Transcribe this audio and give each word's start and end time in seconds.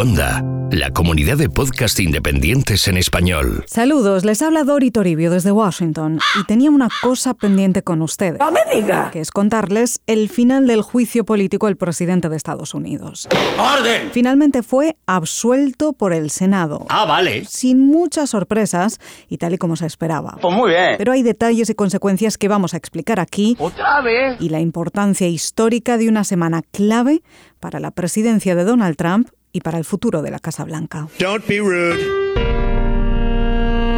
Onda, 0.00 0.42
la 0.70 0.90
comunidad 0.92 1.36
de 1.36 1.50
podcast 1.50 2.00
independientes 2.00 2.88
en 2.88 2.96
español. 2.96 3.66
Saludos, 3.66 4.24
les 4.24 4.40
habla 4.40 4.64
Dori 4.64 4.90
Toribio 4.90 5.30
desde 5.30 5.52
Washington 5.52 6.20
y 6.40 6.44
tenía 6.44 6.70
una 6.70 6.88
cosa 7.02 7.34
pendiente 7.34 7.82
con 7.82 8.00
ustedes. 8.00 8.40
¡No 8.40 8.50
me 8.50 8.60
diga! 8.74 9.10
Que 9.10 9.20
es 9.20 9.30
contarles 9.30 10.00
el 10.06 10.30
final 10.30 10.66
del 10.66 10.80
juicio 10.80 11.26
político 11.26 11.66
al 11.66 11.76
presidente 11.76 12.30
de 12.30 12.36
Estados 12.38 12.72
Unidos. 12.72 13.28
¡Orden! 13.58 14.08
Finalmente 14.10 14.62
fue 14.62 14.96
absuelto 15.04 15.92
por 15.92 16.14
el 16.14 16.30
Senado. 16.30 16.86
Ah, 16.88 17.04
vale. 17.04 17.44
Sin 17.44 17.86
muchas 17.86 18.30
sorpresas 18.30 19.00
y 19.28 19.36
tal 19.36 19.52
y 19.52 19.58
como 19.58 19.76
se 19.76 19.84
esperaba. 19.84 20.38
Pues 20.40 20.56
muy 20.56 20.70
bien. 20.70 20.94
Pero 20.96 21.12
hay 21.12 21.22
detalles 21.22 21.68
y 21.68 21.74
consecuencias 21.74 22.38
que 22.38 22.48
vamos 22.48 22.72
a 22.72 22.78
explicar 22.78 23.20
aquí 23.20 23.54
¿Otra 23.58 24.00
vez? 24.00 24.40
y 24.40 24.48
la 24.48 24.60
importancia 24.60 25.28
histórica 25.28 25.98
de 25.98 26.08
una 26.08 26.24
semana 26.24 26.62
clave 26.72 27.20
para 27.60 27.80
la 27.80 27.90
presidencia 27.90 28.54
de 28.54 28.64
Donald 28.64 28.96
Trump 28.96 29.28
y 29.52 29.60
para 29.60 29.78
el 29.78 29.84
futuro 29.84 30.22
de 30.22 30.30
la 30.30 30.38
Casa 30.38 30.64
Blanca. 30.64 31.08
Don't 31.18 31.46
be 31.46 31.58
rude. 31.58 31.98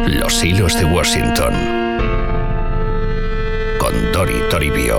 Los 0.07 0.43
hilos 0.43 0.77
de 0.77 0.85
Washington. 0.85 1.53
Con 3.79 4.11
Dori 4.11 4.39
Toribio. 4.49 4.97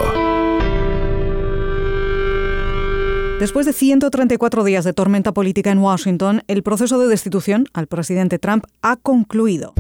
Después 3.39 3.67
de 3.67 3.73
134 3.73 4.65
días 4.65 4.85
de 4.85 4.93
tormenta 4.93 5.33
política 5.33 5.71
en 5.71 5.79
Washington, 5.79 6.43
el 6.47 6.63
proceso 6.63 6.99
de 6.99 7.09
destitución 7.09 7.67
al 7.73 7.89
presidente 7.89 8.39
Trump 8.39 8.65
ha 8.81 8.97
concluido. 8.97 9.75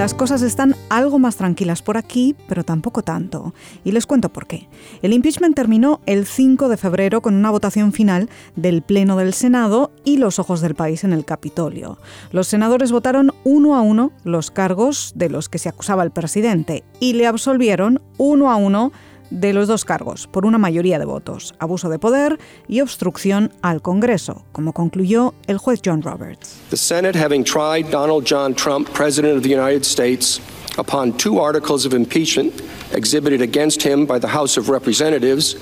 Las 0.00 0.14
cosas 0.14 0.40
están 0.40 0.76
algo 0.88 1.18
más 1.18 1.36
tranquilas 1.36 1.82
por 1.82 1.98
aquí, 1.98 2.34
pero 2.48 2.64
tampoco 2.64 3.02
tanto. 3.02 3.52
Y 3.84 3.92
les 3.92 4.06
cuento 4.06 4.30
por 4.30 4.46
qué. 4.46 4.66
El 5.02 5.12
impeachment 5.12 5.54
terminó 5.54 6.00
el 6.06 6.24
5 6.24 6.70
de 6.70 6.78
febrero 6.78 7.20
con 7.20 7.34
una 7.34 7.50
votación 7.50 7.92
final 7.92 8.30
del 8.56 8.80
Pleno 8.80 9.18
del 9.18 9.34
Senado 9.34 9.90
y 10.02 10.16
los 10.16 10.38
ojos 10.38 10.62
del 10.62 10.74
país 10.74 11.04
en 11.04 11.12
el 11.12 11.26
Capitolio. 11.26 11.98
Los 12.32 12.46
senadores 12.46 12.92
votaron 12.92 13.34
uno 13.44 13.76
a 13.76 13.82
uno 13.82 14.10
los 14.24 14.50
cargos 14.50 15.12
de 15.16 15.28
los 15.28 15.50
que 15.50 15.58
se 15.58 15.68
acusaba 15.68 16.02
el 16.02 16.12
presidente 16.12 16.82
y 16.98 17.12
le 17.12 17.26
absolvieron 17.26 18.00
uno 18.16 18.50
a 18.50 18.56
uno 18.56 18.92
de 19.30 19.52
los 19.52 19.68
dos 19.68 19.84
cargos 19.84 20.26
por 20.26 20.44
una 20.44 20.58
mayoría 20.58 20.98
de 20.98 21.04
votos, 21.04 21.54
abuso 21.58 21.88
de 21.88 21.98
poder 21.98 22.38
y 22.68 22.80
obstrucción 22.80 23.52
al 23.62 23.80
Congreso, 23.80 24.44
como 24.52 24.72
concluyó 24.72 25.34
el 25.46 25.58
juez 25.58 25.80
John 25.84 26.02
Roberts. 26.02 26.56
The 26.70 26.76
Senate, 26.76 27.18
having 27.18 27.44
tried 27.44 27.90
Donald 27.90 28.26
John 28.26 28.54
Trump, 28.54 28.88
President 28.92 29.36
of 29.36 29.42
the 29.42 29.50
United 29.50 29.84
States, 29.84 30.40
upon 30.78 31.12
two 31.16 31.38
articles 31.38 31.86
of 31.86 31.94
impeachment 31.94 32.52
exhibited 32.92 33.40
against 33.40 33.82
him 33.82 34.06
by 34.06 34.18
the 34.18 34.28
House 34.28 34.56
of 34.56 34.68
Representatives, 34.68 35.56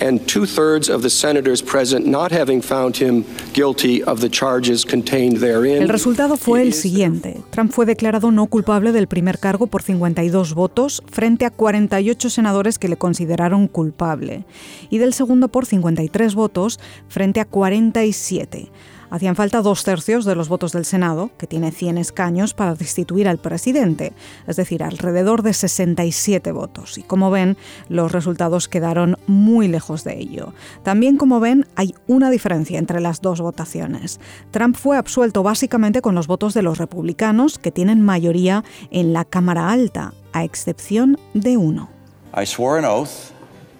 and 0.00 0.20
two 0.26 0.46
thirds 0.46 0.88
of 0.88 1.02
the 1.02 1.10
senators 1.10 1.62
present 1.62 2.06
not 2.06 2.32
having 2.32 2.62
found 2.62 2.96
him 2.96 3.24
guilty 3.52 4.02
of 4.02 4.20
the 4.20 4.28
charges 4.28 4.84
contained 4.84 5.38
therein. 5.40 5.82
El 5.82 5.88
resultado 5.88 6.36
fue 6.36 6.62
el 6.62 6.72
siguiente. 6.72 7.40
Trump 7.50 7.72
fue 7.72 7.86
declarado 7.86 8.30
no 8.30 8.46
culpable 8.46 8.92
del 8.92 9.08
primer 9.08 9.38
cargo 9.38 9.66
por 9.66 9.82
52 9.82 10.54
votos 10.54 11.02
frente 11.10 11.44
a 11.44 11.50
48 11.50 12.30
senadores 12.30 12.78
que 12.78 12.88
le 12.88 12.96
consideraron 12.96 13.68
culpable 13.68 14.44
y 14.90 14.98
del 14.98 15.12
segundo 15.12 15.48
por 15.48 15.66
53 15.66 16.34
votos 16.34 16.78
frente 17.08 17.40
a 17.40 17.44
47. 17.44 18.70
Hacían 19.10 19.36
falta 19.36 19.62
dos 19.62 19.84
tercios 19.84 20.24
de 20.24 20.34
los 20.34 20.48
votos 20.48 20.72
del 20.72 20.84
Senado, 20.84 21.30
que 21.38 21.46
tiene 21.46 21.72
100 21.72 21.98
escaños, 21.98 22.52
para 22.52 22.74
destituir 22.74 23.28
al 23.28 23.38
presidente, 23.38 24.12
es 24.46 24.56
decir, 24.56 24.82
alrededor 24.82 25.42
de 25.42 25.54
67 25.54 26.52
votos. 26.52 26.98
Y 26.98 27.02
como 27.02 27.30
ven, 27.30 27.56
los 27.88 28.12
resultados 28.12 28.68
quedaron 28.68 29.16
muy 29.26 29.68
lejos 29.68 30.04
de 30.04 30.18
ello. 30.18 30.52
También, 30.82 31.16
como 31.16 31.40
ven, 31.40 31.66
hay 31.74 31.94
una 32.06 32.30
diferencia 32.30 32.78
entre 32.78 33.00
las 33.00 33.20
dos 33.20 33.40
votaciones. 33.40 34.20
Trump 34.50 34.76
fue 34.76 34.96
absuelto 34.96 35.42
básicamente 35.42 36.02
con 36.02 36.14
los 36.14 36.26
votos 36.26 36.54
de 36.54 36.62
los 36.62 36.78
republicanos, 36.78 37.58
que 37.58 37.72
tienen 37.72 38.02
mayoría 38.02 38.64
en 38.90 39.12
la 39.12 39.24
Cámara 39.24 39.70
Alta, 39.70 40.12
a 40.32 40.44
excepción 40.44 41.18
de 41.34 41.56
uno. 41.56 41.88
I 42.36 42.44
swore 42.44 42.78
an 42.78 42.84
oath 42.84 43.32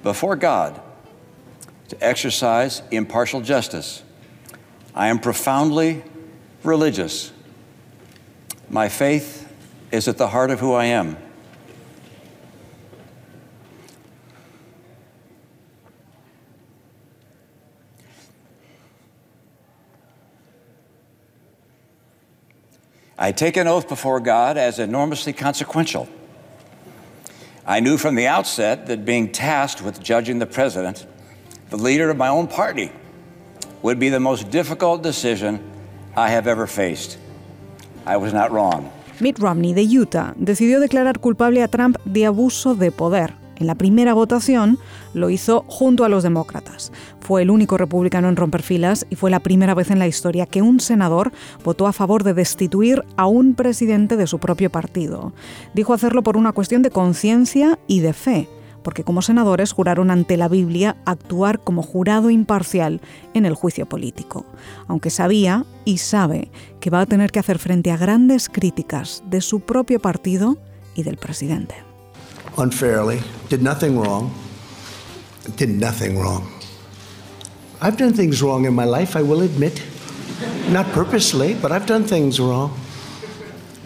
before 0.02 0.34
God 0.34 0.74
to 1.88 1.96
exercise 2.00 2.82
impartial 2.90 3.42
justice. 3.42 4.07
I 4.94 5.08
am 5.08 5.18
profoundly 5.18 6.02
religious. 6.62 7.32
My 8.68 8.88
faith 8.88 9.50
is 9.90 10.08
at 10.08 10.18
the 10.18 10.28
heart 10.28 10.50
of 10.50 10.60
who 10.60 10.72
I 10.72 10.86
am. 10.86 11.16
I 23.20 23.32
take 23.32 23.56
an 23.56 23.66
oath 23.66 23.88
before 23.88 24.20
God 24.20 24.56
as 24.56 24.78
enormously 24.78 25.32
consequential. 25.32 26.08
I 27.66 27.80
knew 27.80 27.98
from 27.98 28.14
the 28.14 28.28
outset 28.28 28.86
that 28.86 29.04
being 29.04 29.32
tasked 29.32 29.82
with 29.82 30.00
judging 30.00 30.38
the 30.38 30.46
president, 30.46 31.04
the 31.68 31.76
leader 31.76 32.10
of 32.10 32.16
my 32.16 32.28
own 32.28 32.46
party, 32.46 32.92
would 33.82 33.98
be 33.98 34.10
the 34.10 34.20
most 34.20 34.50
difficult 34.50 35.02
decision 35.02 35.60
I 36.16 36.30
have 36.34 36.48
ever 36.50 36.66
faced. 36.66 37.18
I 38.06 38.16
was 38.16 38.32
not 38.32 38.50
wrong. 38.50 38.90
Mitt 39.20 39.38
Romney 39.38 39.74
de 39.74 39.82
Utah 39.82 40.34
decidió 40.36 40.80
declarar 40.80 41.18
culpable 41.18 41.62
a 41.62 41.68
Trump 41.68 41.96
de 42.04 42.26
abuso 42.26 42.74
de 42.74 42.92
poder. 42.92 43.34
En 43.56 43.66
la 43.66 43.74
primera 43.74 44.14
votación 44.14 44.78
lo 45.14 45.30
hizo 45.30 45.64
junto 45.66 46.04
a 46.04 46.08
los 46.08 46.22
demócratas. 46.22 46.92
Fue 47.20 47.42
el 47.42 47.50
único 47.50 47.76
republicano 47.76 48.28
en 48.28 48.36
romper 48.36 48.62
filas 48.62 49.04
y 49.10 49.16
fue 49.16 49.30
la 49.30 49.40
primera 49.40 49.74
vez 49.74 49.90
en 49.90 49.98
la 49.98 50.06
historia 50.06 50.46
que 50.46 50.62
un 50.62 50.78
senador 50.78 51.32
votó 51.64 51.88
a 51.88 51.92
favor 51.92 52.22
de 52.22 52.34
destituir 52.34 53.04
a 53.16 53.26
un 53.26 53.54
presidente 53.54 54.16
de 54.16 54.28
su 54.28 54.38
propio 54.38 54.70
partido. 54.70 55.32
Dijo 55.74 55.92
hacerlo 55.92 56.22
por 56.22 56.36
una 56.36 56.52
cuestión 56.52 56.82
de 56.82 56.90
conciencia 56.90 57.80
y 57.88 57.98
de 58.00 58.12
fe, 58.12 58.48
porque 58.82 59.04
como 59.04 59.22
senadores 59.22 59.72
juraron 59.72 60.10
ante 60.10 60.36
la 60.36 60.48
Biblia 60.48 60.96
actuar 61.04 61.60
como 61.60 61.82
jurado 61.82 62.30
imparcial 62.30 63.00
en 63.34 63.46
el 63.46 63.54
juicio 63.54 63.86
político, 63.86 64.46
aunque 64.86 65.10
sabía 65.10 65.64
y 65.84 65.98
sabe 65.98 66.50
que 66.80 66.90
va 66.90 67.00
a 67.00 67.06
tener 67.06 67.30
que 67.30 67.38
hacer 67.38 67.58
frente 67.58 67.90
a 67.90 67.96
grandes 67.96 68.48
críticas 68.48 69.22
de 69.26 69.40
su 69.40 69.60
propio 69.60 70.00
partido 70.00 70.58
y 70.94 71.02
del 71.02 71.16
presidente. 71.16 71.74
Unfairly. 72.56 73.20
Did 73.50 73.60
nothing 73.60 73.98
wrong. 73.98 74.30
Did 75.56 75.70
nothing 75.70 76.18
wrong. 76.18 76.42
I've 77.80 77.96
done 77.96 78.12
things 78.12 78.42
wrong 78.42 78.66
in 78.66 78.74
my 78.74 78.84
life, 78.84 79.16
I 79.16 79.22
will 79.22 79.42
admit. 79.42 79.80
Not 80.70 80.86
purposely, 80.92 81.54
but 81.54 81.70
I've 81.70 81.86
done 81.86 82.04
things 82.04 82.40
wrong. 82.40 82.72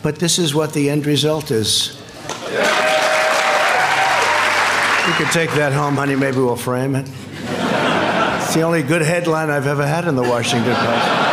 But 0.03 0.19
this 0.19 0.39
is 0.39 0.55
what 0.55 0.73
the 0.73 0.91
end 0.91 1.07
result 1.07 1.51
is. 1.51 1.99
You 5.07 5.15
could 5.15 5.33
take 5.33 5.51
that 5.57 5.73
home, 5.73 5.97
honey. 5.97 6.15
Maybe 6.15 6.39
we'll 6.39 6.57
frame 6.57 6.95
it. 6.95 7.09
It's 8.39 8.55
the 8.55 8.63
only 8.63 8.83
good 8.83 9.03
headline 9.03 9.51
I've 9.51 9.67
ever 9.67 9.85
had 9.85 10.07
in 10.07 10.15
the 10.15 10.23
Washington 10.23 10.75
Post. 10.75 11.33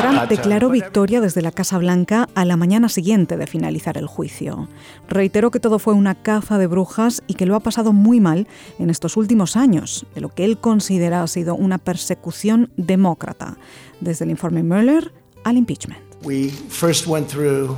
Trump 0.00 0.28
declaró 0.28 0.68
victoria 0.68 1.20
desde 1.20 1.42
la 1.42 1.50
Casa 1.50 1.78
Blanca 1.78 2.28
a 2.34 2.44
la 2.44 2.56
mañana 2.56 2.88
siguiente 2.88 3.36
de 3.36 3.46
finalizar 3.46 3.96
el 3.98 4.06
juicio. 4.06 4.68
Reiteró 5.08 5.50
que 5.50 5.60
todo 5.60 5.78
fue 5.78 5.94
una 5.94 6.14
caza 6.14 6.58
de 6.58 6.66
brujas 6.66 7.22
y 7.26 7.34
que 7.34 7.46
lo 7.46 7.56
ha 7.56 7.60
pasado 7.60 7.92
muy 7.92 8.20
mal 8.20 8.46
en 8.78 8.90
estos 8.90 9.16
últimos 9.16 9.56
años, 9.56 10.06
de 10.14 10.20
lo 10.20 10.28
que 10.28 10.44
él 10.44 10.58
considera 10.58 11.22
ha 11.22 11.26
sido 11.26 11.54
una 11.54 11.78
persecución 11.78 12.70
demócrata, 12.76 13.56
desde 14.00 14.24
el 14.24 14.30
informe 14.30 14.62
Mueller 14.62 15.12
al 15.44 15.56
impeachment. 15.56 16.00
We 16.22 16.50
first 16.50 17.06
went 17.06 17.28
through 17.28 17.76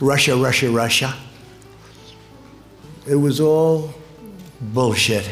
Russia, 0.00 0.34
Russia, 0.34 0.70
Russia. 0.70 1.14
It 3.06 3.16
was 3.16 3.40
all 3.40 3.94
bullshit. 4.60 5.22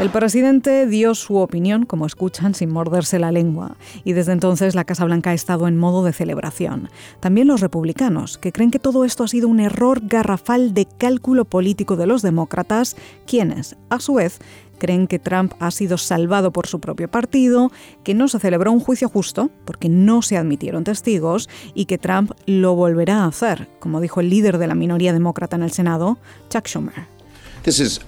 El 0.00 0.10
presidente 0.10 0.86
dio 0.86 1.16
su 1.16 1.38
opinión, 1.38 1.84
como 1.84 2.06
escuchan, 2.06 2.54
sin 2.54 2.70
morderse 2.70 3.18
la 3.18 3.32
lengua, 3.32 3.76
y 4.04 4.12
desde 4.12 4.30
entonces 4.30 4.76
la 4.76 4.84
Casa 4.84 5.04
Blanca 5.04 5.30
ha 5.30 5.34
estado 5.34 5.66
en 5.66 5.76
modo 5.76 6.04
de 6.04 6.12
celebración. 6.12 6.88
También 7.18 7.48
los 7.48 7.60
republicanos, 7.60 8.38
que 8.38 8.52
creen 8.52 8.70
que 8.70 8.78
todo 8.78 9.04
esto 9.04 9.24
ha 9.24 9.28
sido 9.28 9.48
un 9.48 9.58
error 9.58 10.00
garrafal 10.04 10.72
de 10.72 10.86
cálculo 10.86 11.46
político 11.46 11.96
de 11.96 12.06
los 12.06 12.22
demócratas, 12.22 12.96
quienes, 13.26 13.76
a 13.90 13.98
su 13.98 14.14
vez, 14.14 14.38
creen 14.78 15.08
que 15.08 15.18
Trump 15.18 15.54
ha 15.58 15.72
sido 15.72 15.98
salvado 15.98 16.52
por 16.52 16.68
su 16.68 16.78
propio 16.78 17.10
partido, 17.10 17.72
que 18.04 18.14
no 18.14 18.28
se 18.28 18.38
celebró 18.38 18.70
un 18.70 18.78
juicio 18.78 19.08
justo 19.08 19.50
porque 19.64 19.88
no 19.88 20.22
se 20.22 20.36
admitieron 20.36 20.84
testigos 20.84 21.48
y 21.74 21.86
que 21.86 21.98
Trump 21.98 22.30
lo 22.46 22.76
volverá 22.76 23.24
a 23.24 23.26
hacer, 23.26 23.68
como 23.80 24.00
dijo 24.00 24.20
el 24.20 24.30
líder 24.30 24.58
de 24.58 24.68
la 24.68 24.76
minoría 24.76 25.12
demócrata 25.12 25.56
en 25.56 25.64
el 25.64 25.72
Senado, 25.72 26.18
Chuck 26.50 26.68
Schumer. 26.68 27.17
This 27.62 27.80
is 27.80 28.00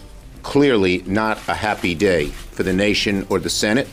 clearly 0.42 1.02
not 1.06 1.38
a 1.48 1.54
happy 1.54 1.94
day 1.94 2.26
for 2.26 2.62
the 2.62 2.72
nation 2.72 3.26
or 3.28 3.38
the 3.38 3.50
Senate, 3.50 3.88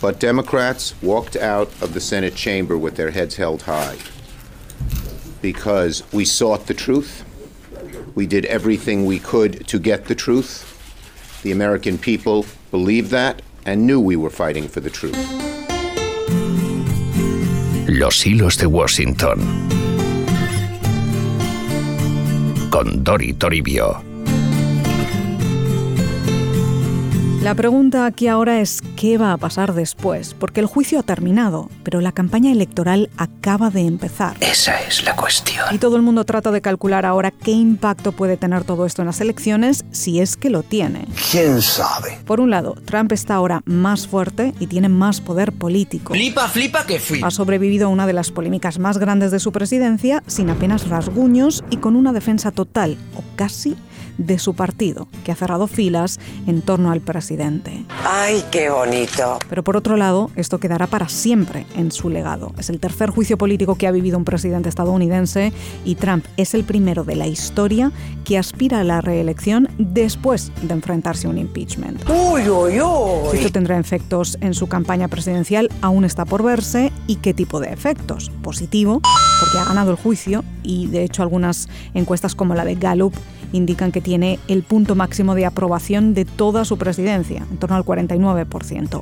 but 0.00 0.20
Democrats 0.20 0.94
walked 1.02 1.36
out 1.36 1.68
of 1.80 1.94
the 1.94 2.00
Senate 2.00 2.34
chamber 2.34 2.76
with 2.76 2.96
their 2.96 3.10
heads 3.10 3.36
held 3.36 3.62
high 3.62 3.98
because 5.42 6.02
we 6.12 6.24
sought 6.24 6.66
the 6.66 6.74
truth. 6.74 7.24
We 8.14 8.26
did 8.26 8.46
everything 8.46 9.06
we 9.06 9.18
could 9.18 9.66
to 9.68 9.78
get 9.78 10.06
the 10.06 10.14
truth. 10.14 10.72
The 11.42 11.52
American 11.52 11.98
people 11.98 12.46
believed 12.70 13.10
that, 13.10 13.42
and 13.64 13.86
knew 13.86 14.00
we 14.00 14.16
were 14.16 14.30
fighting 14.30 14.68
for 14.68 14.80
the 14.80 14.90
truth. 14.90 15.16
Los 17.88 18.22
hilos 18.22 18.56
de 18.56 18.68
Washington. 18.68 19.38
Con 22.70 23.04
Dori 23.04 23.32
Toribio. 23.34 24.15
La 27.46 27.54
pregunta 27.54 28.06
aquí 28.06 28.26
ahora 28.26 28.60
es 28.60 28.82
qué 28.96 29.18
va 29.18 29.32
a 29.32 29.36
pasar 29.36 29.72
después, 29.72 30.34
porque 30.34 30.58
el 30.58 30.66
juicio 30.66 30.98
ha 30.98 31.04
terminado, 31.04 31.70
pero 31.84 32.00
la 32.00 32.10
campaña 32.10 32.50
electoral 32.50 33.08
acaba 33.18 33.70
de 33.70 33.82
empezar. 33.82 34.36
Esa 34.40 34.80
es 34.82 35.04
la 35.04 35.14
cuestión. 35.14 35.64
Y 35.70 35.78
todo 35.78 35.94
el 35.94 36.02
mundo 36.02 36.24
trata 36.24 36.50
de 36.50 36.60
calcular 36.60 37.06
ahora 37.06 37.30
qué 37.30 37.52
impacto 37.52 38.10
puede 38.10 38.36
tener 38.36 38.64
todo 38.64 38.84
esto 38.84 39.02
en 39.02 39.06
las 39.06 39.20
elecciones, 39.20 39.84
si 39.92 40.18
es 40.18 40.36
que 40.36 40.50
lo 40.50 40.64
tiene. 40.64 41.06
¿Quién 41.30 41.62
sabe? 41.62 42.18
Por 42.26 42.40
un 42.40 42.50
lado, 42.50 42.74
Trump 42.84 43.12
está 43.12 43.36
ahora 43.36 43.62
más 43.64 44.08
fuerte 44.08 44.52
y 44.58 44.66
tiene 44.66 44.88
más 44.88 45.20
poder 45.20 45.52
político. 45.52 46.14
Flipa, 46.14 46.48
flipa 46.48 46.84
que 46.84 46.98
fui. 46.98 47.20
Ha 47.22 47.30
sobrevivido 47.30 47.86
a 47.86 47.90
una 47.90 48.08
de 48.08 48.12
las 48.12 48.32
polémicas 48.32 48.80
más 48.80 48.98
grandes 48.98 49.30
de 49.30 49.38
su 49.38 49.52
presidencia 49.52 50.24
sin 50.26 50.50
apenas 50.50 50.88
rasguños 50.88 51.62
y 51.70 51.76
con 51.76 51.94
una 51.94 52.12
defensa 52.12 52.50
total, 52.50 52.98
o 53.14 53.22
casi, 53.36 53.76
de 54.18 54.38
su 54.38 54.54
partido, 54.54 55.08
que 55.24 55.30
ha 55.30 55.36
cerrado 55.36 55.66
filas 55.66 56.18
en 56.46 56.62
torno 56.62 56.90
al 56.90 57.02
presidente. 57.02 57.35
¡Ay, 58.04 58.44
qué 58.50 58.70
bonito! 58.70 59.38
Pero 59.48 59.62
por 59.62 59.76
otro 59.76 59.96
lado, 59.96 60.30
esto 60.36 60.58
quedará 60.58 60.86
para 60.86 61.08
siempre 61.08 61.66
en 61.76 61.92
su 61.92 62.10
legado. 62.10 62.52
Es 62.58 62.70
el 62.70 62.80
tercer 62.80 63.10
juicio 63.10 63.38
político 63.38 63.76
que 63.76 63.86
ha 63.86 63.92
vivido 63.92 64.18
un 64.18 64.24
presidente 64.24 64.68
estadounidense 64.68 65.52
y 65.84 65.94
Trump 65.96 66.24
es 66.36 66.54
el 66.54 66.64
primero 66.64 67.04
de 67.04 67.16
la 67.16 67.26
historia 67.26 67.92
que 68.24 68.38
aspira 68.38 68.80
a 68.80 68.84
la 68.84 69.00
reelección 69.00 69.68
después 69.78 70.52
de 70.62 70.74
enfrentarse 70.74 71.26
a 71.26 71.30
un 71.30 71.38
impeachment. 71.38 72.08
¡Uy, 72.08 72.48
uy, 72.48 72.80
uy! 72.80 73.36
Esto 73.38 73.50
tendrá 73.50 73.78
efectos 73.78 74.36
en 74.40 74.54
su 74.54 74.68
campaña 74.68 75.08
presidencial 75.08 75.68
aún 75.80 76.04
está 76.04 76.24
por 76.24 76.42
verse 76.42 76.92
y 77.06 77.16
qué 77.16 77.34
tipo 77.34 77.60
de 77.60 77.72
efectos. 77.72 78.30
Positivo, 78.42 79.00
porque 79.40 79.58
ha 79.58 79.64
ganado 79.64 79.90
el 79.90 79.96
juicio 79.96 80.44
y 80.62 80.86
de 80.88 81.04
hecho 81.04 81.22
algunas 81.22 81.68
encuestas 81.94 82.34
como 82.34 82.54
la 82.54 82.64
de 82.64 82.74
Gallup 82.74 83.14
indican 83.56 83.92
que 83.92 84.00
tiene 84.00 84.38
el 84.48 84.62
punto 84.62 84.94
máximo 84.94 85.34
de 85.34 85.46
aprobación 85.46 86.14
de 86.14 86.24
toda 86.24 86.64
su 86.64 86.78
presidencia, 86.78 87.46
en 87.50 87.56
torno 87.56 87.76
al 87.76 87.84
49%. 87.84 89.00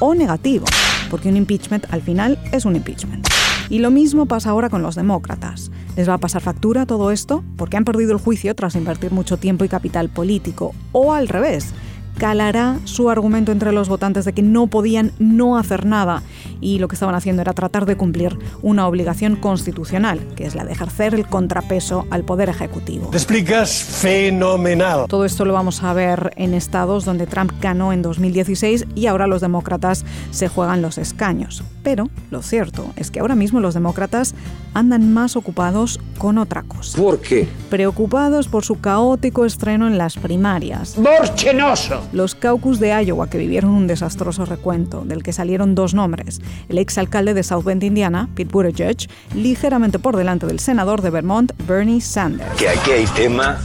O 0.00 0.14
negativo, 0.14 0.64
porque 1.10 1.28
un 1.28 1.36
impeachment 1.36 1.86
al 1.90 2.02
final 2.02 2.38
es 2.52 2.64
un 2.64 2.76
impeachment. 2.76 3.26
Y 3.70 3.78
lo 3.78 3.90
mismo 3.90 4.26
pasa 4.26 4.50
ahora 4.50 4.68
con 4.68 4.82
los 4.82 4.94
demócratas. 4.94 5.70
¿Les 5.96 6.08
va 6.08 6.14
a 6.14 6.18
pasar 6.18 6.42
factura 6.42 6.86
todo 6.86 7.10
esto? 7.10 7.42
Porque 7.56 7.76
han 7.76 7.84
perdido 7.84 8.12
el 8.12 8.18
juicio 8.18 8.54
tras 8.54 8.74
invertir 8.74 9.12
mucho 9.12 9.36
tiempo 9.36 9.64
y 9.64 9.68
capital 9.68 10.08
político. 10.08 10.74
O 10.92 11.12
al 11.12 11.28
revés, 11.28 11.72
calará 12.18 12.78
su 12.84 13.10
argumento 13.10 13.52
entre 13.52 13.72
los 13.72 13.88
votantes 13.88 14.24
de 14.24 14.32
que 14.32 14.42
no 14.42 14.66
podían 14.66 15.12
no 15.18 15.58
hacer 15.58 15.86
nada 15.86 16.22
y 16.60 16.78
lo 16.78 16.88
que 16.88 16.94
estaban 16.94 17.14
haciendo 17.14 17.42
era 17.42 17.52
tratar 17.52 17.86
de 17.86 17.96
cumplir 17.96 18.38
una 18.62 18.86
obligación 18.86 19.36
constitucional, 19.36 20.20
que 20.36 20.46
es 20.46 20.54
la 20.54 20.64
de 20.64 20.72
ejercer 20.72 21.14
el 21.14 21.26
contrapeso 21.26 22.06
al 22.10 22.24
poder 22.24 22.48
ejecutivo. 22.48 23.08
Te 23.10 23.16
explicas 23.16 23.70
fenomenal. 23.82 25.06
Todo 25.08 25.24
esto 25.24 25.44
lo 25.44 25.52
vamos 25.52 25.82
a 25.82 25.92
ver 25.92 26.32
en 26.36 26.54
estados 26.54 27.04
donde 27.04 27.26
Trump 27.26 27.52
ganó 27.60 27.92
en 27.92 28.02
2016 28.02 28.86
y 28.94 29.06
ahora 29.06 29.26
los 29.26 29.40
demócratas 29.40 30.04
se 30.30 30.48
juegan 30.48 30.82
los 30.82 30.98
escaños. 30.98 31.62
Pero 31.84 32.08
lo 32.30 32.42
cierto 32.42 32.92
es 32.96 33.12
que 33.12 33.20
ahora 33.20 33.36
mismo 33.36 33.60
los 33.60 33.74
demócratas 33.74 34.34
andan 34.72 35.12
más 35.12 35.36
ocupados 35.36 36.00
con 36.18 36.38
otra 36.38 36.62
cosa. 36.62 36.98
¿Por 36.98 37.20
qué? 37.20 37.46
Preocupados 37.70 38.48
por 38.48 38.64
su 38.64 38.80
caótico 38.80 39.44
estreno 39.44 39.86
en 39.86 39.98
las 39.98 40.16
primarias. 40.16 40.96
¡Borchenoso! 40.96 42.00
Los 42.12 42.34
caucus 42.34 42.80
de 42.80 42.88
Iowa 43.04 43.28
que 43.28 43.38
vivieron 43.38 43.70
un 43.70 43.86
desastroso 43.86 44.46
recuento, 44.46 45.04
del 45.04 45.22
que 45.22 45.32
salieron 45.32 45.74
dos 45.74 45.94
nombres, 45.94 46.40
el 46.68 46.78
exalcalde 46.78 47.34
de 47.34 47.42
South 47.42 47.64
Bend, 47.64 47.84
Indiana, 47.84 48.28
Pete 48.34 48.50
Buttigieg, 48.50 48.96
ligeramente 49.34 49.98
por 49.98 50.16
delante 50.16 50.46
del 50.46 50.60
senador 50.60 51.02
de 51.02 51.10
Vermont, 51.10 51.52
Bernie 51.68 52.00
Sanders. 52.00 52.50
Que 52.56 52.70
aquí 52.70 52.92
hay 52.92 53.04
tema, 53.08 53.58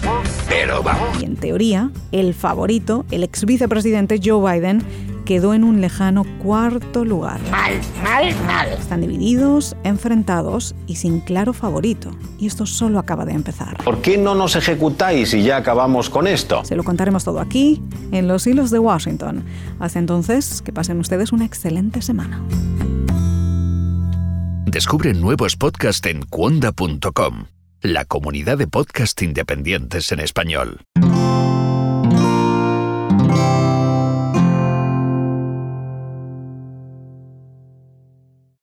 pero 0.49 0.83
vamos. 0.83 1.21
Y 1.21 1.25
en 1.25 1.37
teoría, 1.37 1.89
el 2.11 2.33
favorito, 2.33 3.05
el 3.11 3.23
ex 3.23 3.45
vicepresidente 3.45 4.19
Joe 4.21 4.59
Biden, 4.59 4.83
quedó 5.29 5.53
en 5.53 5.63
un 5.63 5.79
lejano 5.79 6.25
cuarto 6.39 7.05
lugar. 7.05 7.39
Mal, 7.51 7.79
mal, 8.01 8.35
mal. 8.47 8.69
Están 8.69 9.01
divididos, 9.01 9.75
enfrentados 9.83 10.73
y 10.87 10.95
sin 10.95 11.19
claro 11.19 11.53
favorito. 11.53 12.09
Y 12.39 12.47
esto 12.47 12.65
solo 12.65 12.97
acaba 12.97 13.25
de 13.25 13.33
empezar. 13.33 13.77
¿Por 13.83 14.01
qué 14.01 14.17
no 14.17 14.33
nos 14.33 14.55
ejecutáis 14.55 15.35
y 15.35 15.43
ya 15.43 15.57
acabamos 15.57 16.09
con 16.09 16.25
esto? 16.25 16.65
Se 16.65 16.75
lo 16.75 16.83
contaremos 16.83 17.25
todo 17.25 17.41
aquí, 17.41 17.79
en 18.11 18.27
los 18.27 18.47
hilos 18.47 18.71
de 18.71 18.79
Washington. 18.79 19.43
Hasta 19.79 19.99
entonces, 19.99 20.63
que 20.63 20.73
pasen 20.73 20.99
ustedes 20.99 21.31
una 21.31 21.45
excelente 21.45 22.01
semana. 22.01 22.43
Descubre 24.65 25.13
nuevos 25.13 25.55
podcasts 25.55 26.07
en 26.07 26.23
cuonda.com, 26.23 27.45
la 27.83 28.03
comunidad 28.05 28.57
de 28.57 28.65
podcast 28.65 29.21
independientes 29.21 30.11
en 30.11 30.21
español. 30.21 30.79